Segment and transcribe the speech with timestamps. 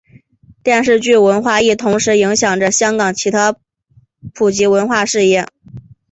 [0.63, 3.55] 电视剧文化亦同时影响着香港其他
[4.33, 5.45] 普及文化事业。